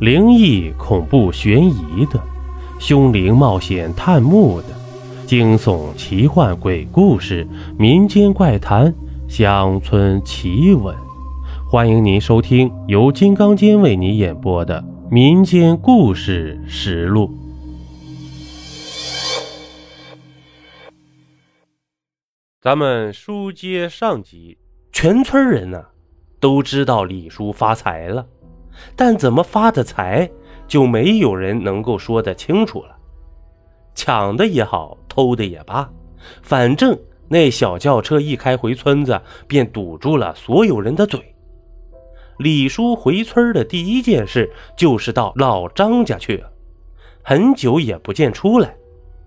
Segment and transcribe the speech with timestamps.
[0.00, 2.22] 灵异、恐怖、悬疑的，
[2.78, 4.68] 凶灵冒险探墓的，
[5.26, 7.44] 惊悚、奇幻、鬼故事、
[7.76, 8.94] 民间怪谈、
[9.28, 10.94] 乡村奇闻，
[11.68, 14.80] 欢迎您收听由金刚间为您演播的
[15.10, 17.26] 《民间故事实录》。
[22.60, 24.58] 咱们书接上集，
[24.92, 25.86] 全村人呢
[26.38, 28.24] 都知道李叔发财了。
[28.96, 30.28] 但怎么发的财，
[30.66, 32.96] 就没有人能够说得清楚了。
[33.94, 35.88] 抢的也好，偷的也罢，
[36.42, 36.98] 反正
[37.28, 41.34] 那小轿车一开回村子，便堵住了所有人的嘴。
[42.38, 46.48] 李叔回村的第一件事就是到老张家去了，
[47.22, 48.76] 很久也不见出来，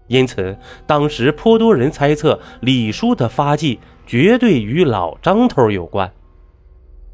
[0.07, 0.57] 因此
[0.87, 6.09] 当时颇多人猜测李叔的发迹绝对与老张头有关。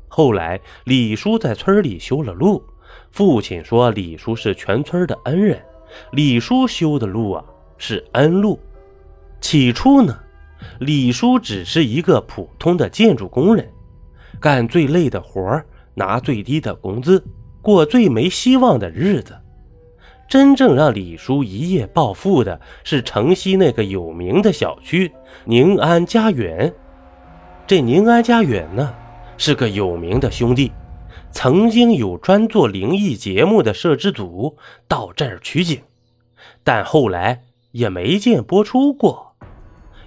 [0.07, 2.63] 后来，李叔在村里修了路。
[3.11, 5.61] 父亲说，李叔是全村的恩人。
[6.11, 7.43] 李叔修的路啊，
[7.77, 8.59] 是恩路。
[9.39, 10.17] 起初呢，
[10.79, 13.69] 李叔只是一个普通的建筑工人，
[14.39, 15.61] 干最累的活
[15.93, 17.23] 拿最低的工资，
[17.61, 19.35] 过最没希望的日子。
[20.27, 25.11] 真正让李叔一夜暴富的，是城西那个有名的小区
[25.45, 26.73] 宁安家园。
[27.65, 28.93] 这宁安家园呢？
[29.37, 30.71] 是个有名的兄弟，
[31.31, 34.57] 曾经有专做灵异节目的摄制组
[34.87, 35.81] 到这儿取景，
[36.63, 39.35] 但后来也没见播出过。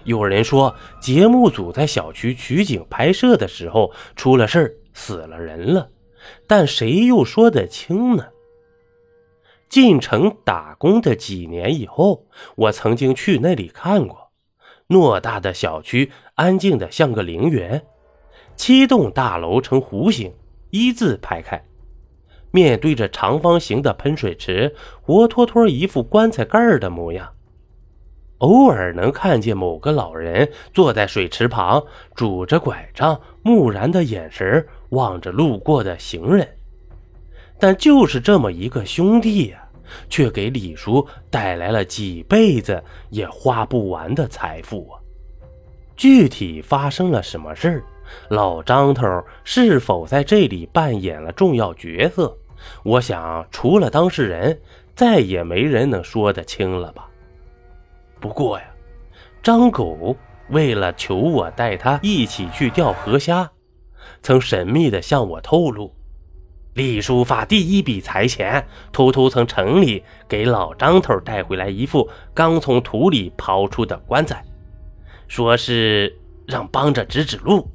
[0.05, 5.91] 有人说节目组在小区取景拍摄的时候出了事儿，死了人了，
[6.47, 8.27] 但谁又说得清呢？
[9.69, 14.33] 进城打工的几年以后，我曾经去那里看过，
[14.89, 17.81] 偌大的小区，安静的像个陵园。
[18.63, 20.31] 七栋大楼呈弧形，
[20.69, 21.65] 一字排开，
[22.51, 27.27] 面对着长方形的喷水池，活脱脱一副棺材盖的模样。
[28.37, 31.83] 偶尔能看见某个老人坐在水池旁，
[32.15, 36.47] 拄着拐杖，木然的眼神望着路过的行人。
[37.59, 39.67] 但就是这么一个兄弟呀，
[40.11, 45.01] 却给李叔带来了几辈子也花不完的财富啊！
[45.97, 47.83] 具体发生了什么事儿？
[48.29, 52.37] 老张头是否在这里扮演了重要角色？
[52.85, 54.61] 我想，除了当事人，
[54.95, 57.09] 再也没人能说得清了吧。
[58.21, 58.65] 不过呀，
[59.43, 60.15] 张狗
[60.51, 63.51] 为了求我带他一起去钓河虾，
[64.23, 65.95] 曾神秘地向我透露，
[66.75, 74.45] 李叔发第一笔财钱，偷偷从城里给老张头带回来一副刚从土里刨出的棺材，
[75.27, 76.15] 说是
[76.47, 77.67] 让帮着指指路。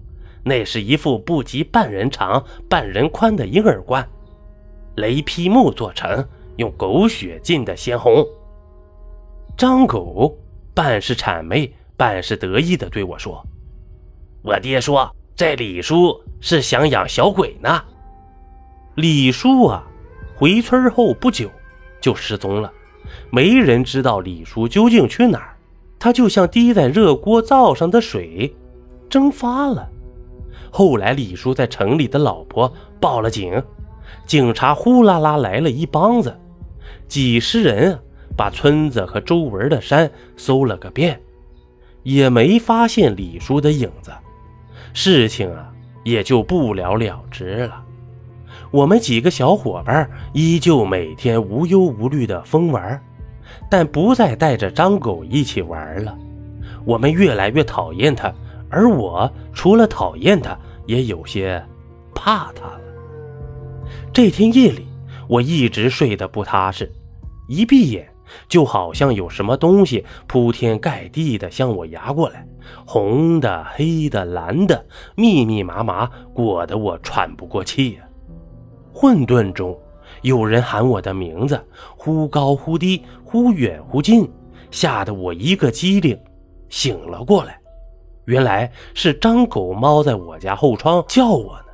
[0.47, 4.07] 那是一副不及半人长、半人宽的婴儿棺，
[4.97, 6.23] 雷劈木做成，
[6.57, 8.23] 用狗血浸的鲜红。
[9.57, 10.38] 张狗
[10.75, 13.44] 半是谄媚，半是得意的对我说
[14.45, 17.84] ：“我爹说这李叔是想养小鬼呢。”
[18.94, 19.84] 李叔啊，
[20.35, 21.50] 回村后不久
[22.00, 22.72] 就失踪了，
[23.31, 25.57] 没人知道李叔究竟去哪儿。
[25.97, 28.55] 他就像滴在热锅灶上的水，
[29.09, 29.89] 蒸发了。
[30.78, 32.69] 后来，李叔在城里的老婆
[33.00, 33.63] 报了警，
[34.25, 36.38] 警察呼啦啦来了一帮子，
[37.08, 37.97] 几十人
[38.36, 41.22] 把村子和周围的山搜了个遍，
[42.03, 44.12] 也没发现李叔的影子，
[44.91, 45.72] 事情啊
[46.03, 47.81] 也就不了了之了。
[48.69, 53.02] 我们几个小伙伴依旧每天无忧无虑的疯玩，
[53.69, 56.18] 但不再带着张狗一起玩了。
[56.84, 58.30] 我们越来越讨厌他。
[58.75, 61.66] 而我除了讨厌他，也有些
[62.13, 62.81] 怕他了。
[64.12, 64.86] 这天夜里，
[65.30, 66.91] 我一直睡得不踏实，
[67.47, 68.06] 一闭眼
[68.50, 72.46] 就好像有什么东西铺天盖地的向我压过来，
[72.85, 74.85] 红的、黑的、蓝的，
[75.16, 78.02] 密密麻麻，裹得我喘不过气呀。
[78.91, 79.80] 混沌中，
[80.22, 81.58] 有人喊我的名字，
[81.96, 84.29] 忽高忽低，忽远忽近，
[84.70, 86.20] 吓得我一个机灵，
[86.67, 87.58] 醒了过来。
[88.25, 91.66] 原来是张狗猫在我家后窗叫我呢，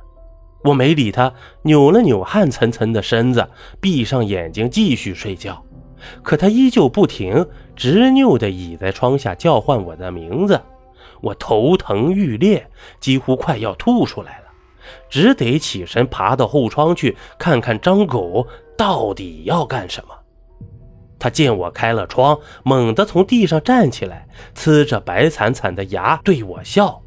[0.64, 1.32] 我没理他，
[1.62, 3.48] 扭了扭汗涔涔的身子，
[3.80, 5.62] 闭上眼睛继续睡觉。
[6.22, 7.46] 可他依旧不停，
[7.76, 10.60] 执拗地倚在窗下叫唤我的名字。
[11.20, 12.68] 我头疼欲裂，
[13.00, 14.46] 几乎快要吐出来了，
[15.08, 18.46] 只得起身爬到后窗去看看张狗
[18.76, 20.14] 到底要干什么。
[21.22, 24.26] 他见我开了窗，猛地从地上站起来，
[24.56, 27.00] 呲着白惨惨的牙对我笑，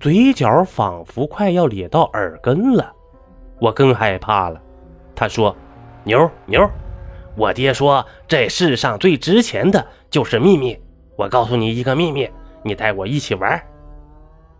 [0.00, 2.90] 嘴角仿佛快要咧到耳根了。
[3.60, 4.58] 我更害怕了。
[5.14, 5.54] 他说
[6.04, 6.66] ：“牛牛，
[7.36, 10.74] 我爹说这世上最值钱的就是秘密。
[11.14, 12.26] 我告诉你一个秘密，
[12.62, 13.62] 你带我一起玩。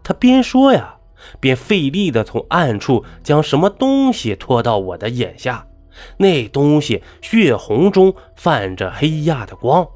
[0.03, 0.97] 他边说呀，
[1.41, 5.67] 边费力地从暗处将什么东西拖到我的眼下。
[6.17, 9.87] 那东西血红中泛着黑压的光，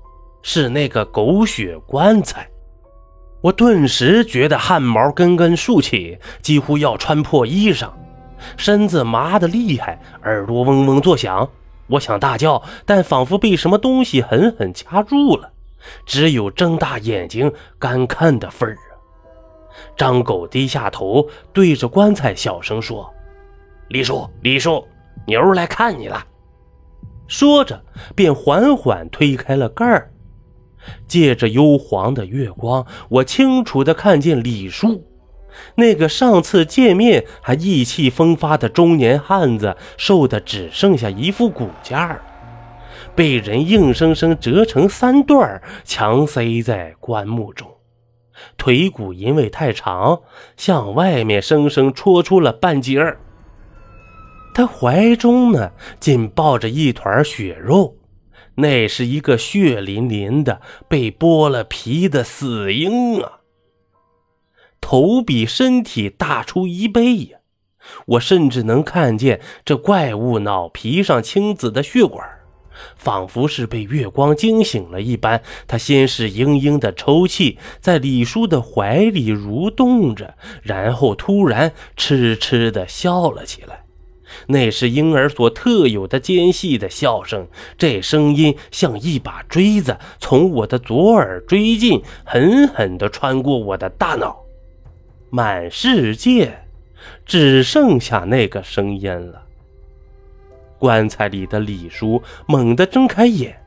[0.43, 2.49] 是那个狗血棺材。
[3.43, 7.91] 我顿时觉得汗毛根根竖起，几乎要穿破衣裳，
[8.57, 11.49] 身子麻得厉害，耳朵嗡嗡作响。
[11.89, 15.53] 我想大叫，但仿佛被什么东西狠狠掐住了，
[16.05, 18.91] 只有睁大眼睛干看的份儿啊！
[19.97, 23.09] 张狗低下头，对着棺材小声说
[23.89, 24.85] ：“李叔，李叔。”
[25.27, 26.25] 牛来看你了，
[27.27, 27.85] 说着
[28.15, 30.13] 便缓缓推开了盖儿。
[31.09, 35.05] 借着幽黄的月光，我清楚地看见李叔，
[35.75, 42.23] 那个上次见面还意气风发的中年汉子，瘦得只剩下一副骨架儿，
[43.17, 47.69] 被人硬生生折成三段，强塞在棺木中。
[48.57, 50.21] 腿骨因为太长，
[50.57, 53.19] 向外面生生戳出了半截儿。
[54.57, 57.99] 他怀中呢，紧抱着一团血肉，
[58.55, 63.41] 那是一个血淋淋的被剥了皮的死婴啊！
[64.81, 67.41] 头比身体大出一倍呀！
[68.07, 72.27] 我甚至能看见这怪物脑皮上青紫的血管，
[72.97, 75.43] 仿佛是被月光惊醒了一般。
[75.69, 83.83] 他先是嘤嘤的抽泣，在李叔的怀里蠕动着，然后突然痴痴的笑了起来。
[84.49, 87.47] 那是婴儿所特有的尖细的笑声，
[87.79, 94.45] 这声音像一把锥子从我的左耳追进，狠狠地穿过我的大脑。
[95.31, 96.67] 满世界
[97.25, 99.43] 只剩下那个声音了。
[100.79, 103.61] 棺材里的李叔猛地睁开眼，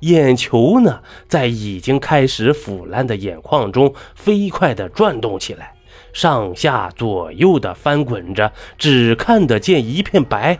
[0.00, 5.73] 眼球呢，在已经开始腐烂的眼眶中飞快地转动起来。
[6.14, 10.58] 上下左右的翻滚着，只看得见一片白。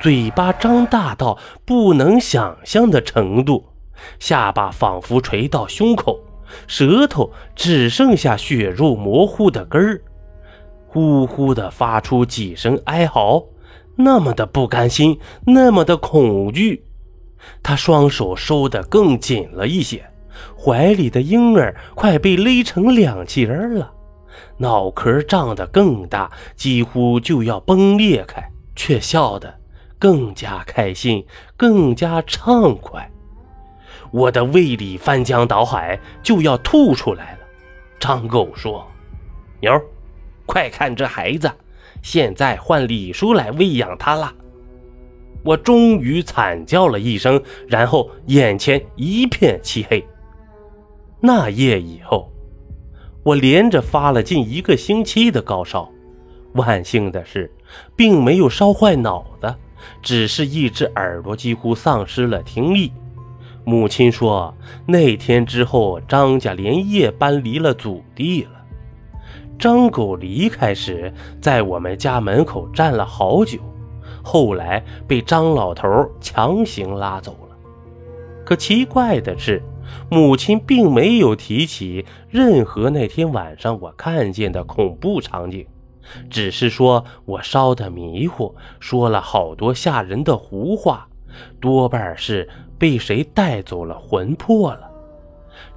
[0.00, 3.64] 嘴巴张大到不能想象的程度，
[4.18, 6.18] 下巴仿佛垂到胸口，
[6.66, 10.02] 舌头只剩下血肉模糊的根儿，
[10.88, 13.44] 呼呼的发出几声哀嚎，
[13.96, 16.84] 那么的不甘心，那么的恐惧。
[17.62, 20.04] 他双手收得更紧了一些，
[20.58, 23.92] 怀里的婴儿快被勒成两截了。
[24.58, 28.42] 脑壳胀得更大，几乎就要崩裂开，
[28.76, 29.60] 却笑得
[29.98, 31.26] 更加开心，
[31.56, 33.10] 更加畅快。
[34.10, 37.38] 我的胃里翻江倒海，就要吐出来了。
[37.98, 38.86] 张狗说
[39.60, 39.72] ：“牛，
[40.46, 41.50] 快看这孩子，
[42.02, 44.32] 现在换李叔来喂养他了。”
[45.42, 50.06] 我终于惨叫了一声，然后眼前一片漆黑。
[51.20, 52.33] 那夜以后。
[53.24, 55.90] 我连着发了近一个星期的高烧，
[56.52, 57.50] 万幸的是，
[57.96, 59.54] 并没有烧坏脑子，
[60.02, 62.92] 只是一只耳朵几乎丧失了听力。
[63.64, 64.54] 母亲说，
[64.86, 68.50] 那天之后，张家连夜搬离了祖地了。
[69.58, 71.10] 张狗离开时，
[71.40, 73.58] 在我们家门口站了好久，
[74.22, 75.88] 后来被张老头
[76.20, 77.56] 强行拉走了。
[78.44, 79.62] 可奇怪的是。
[80.10, 85.66] 母亲并没有提起任何那天晚上我看见的恐怖场景，
[86.30, 91.08] 只是说我烧得迷糊，说了好多吓人的胡话，
[91.60, 92.48] 多半是
[92.78, 94.90] 被谁带走了魂魄了，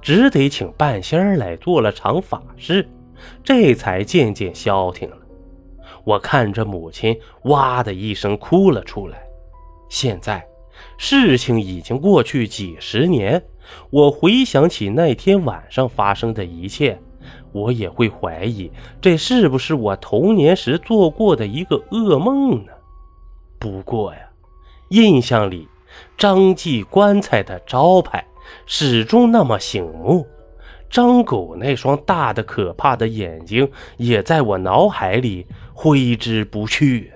[0.00, 2.88] 只得请半仙儿来做了场法事，
[3.42, 5.16] 这才渐渐消停了。
[6.04, 9.22] 我看着母亲哇的一声哭了出来。
[9.88, 10.46] 现在
[10.96, 13.42] 事情已经过去几十年。
[13.90, 16.98] 我回想起那天晚上发生的一切，
[17.52, 18.70] 我也会怀疑
[19.00, 22.72] 这是不是我童年时做过的一个噩梦呢？
[23.58, 24.20] 不过呀，
[24.90, 25.66] 印象里
[26.16, 28.24] 张记棺材的招牌
[28.66, 30.26] 始终那么醒目，
[30.88, 37.12] 张狗那双大的可怕的眼睛也在我脑海里挥之不去。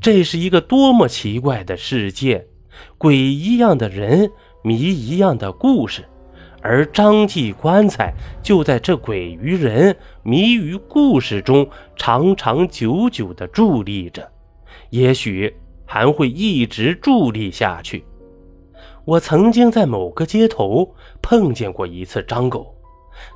[0.00, 2.46] 这是一个多么奇怪的世界，
[2.96, 4.30] 鬼一样的人。
[4.62, 6.04] 谜一样的故事，
[6.60, 8.12] 而张记棺材
[8.42, 14.30] 就在这鬼鱼人、谜与故事中长长久久地伫立着，
[14.90, 18.04] 也许还会一直伫立下去。
[19.06, 22.74] 我曾经在某个街头碰见过一次张狗，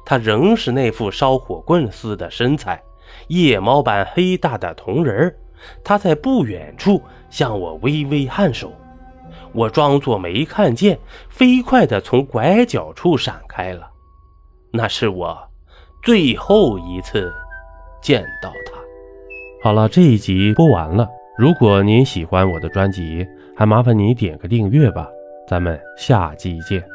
[0.05, 2.81] 他仍是那副烧火棍似的身材，
[3.29, 5.35] 夜猫般黑大的铜人
[5.83, 8.71] 他在不远处向我微微颔首。
[9.55, 10.99] 我装作没看见，
[11.31, 13.89] 飞快地从拐角处闪开了。
[14.73, 15.39] 那是我
[16.03, 17.33] 最后一次
[18.03, 18.79] 见到他。
[19.63, 21.09] 好了，这一集播完了。
[21.39, 25.09] 如果您喜欢我的专辑，还麻烦您点个订阅吧。
[25.49, 26.94] 咱们下集见。